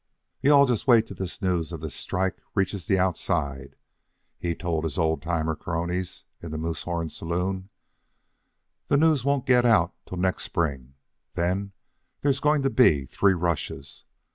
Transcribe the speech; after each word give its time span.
"You 0.41 0.51
all 0.51 0.65
just 0.65 0.87
wait 0.87 1.05
till 1.05 1.15
the 1.17 1.37
news 1.43 1.71
of 1.71 1.79
this 1.81 1.93
strike 1.93 2.37
reaches 2.55 2.87
the 2.87 2.97
Outside," 2.97 3.75
he 4.39 4.55
told 4.55 4.83
his 4.83 4.97
old 4.97 5.21
timer 5.21 5.55
cronies 5.55 6.25
in 6.41 6.49
the 6.49 6.57
Moosehorn 6.57 7.09
Saloon. 7.09 7.69
"The 8.87 8.97
news 8.97 9.23
won't 9.23 9.45
get 9.45 9.63
out 9.63 9.93
till 10.07 10.17
next 10.17 10.41
spring. 10.41 10.95
Then 11.35 11.73
there's 12.21 12.39
going 12.39 12.63
to 12.63 12.71
be 12.71 13.05
three 13.05 13.35
rushes. 13.35 14.03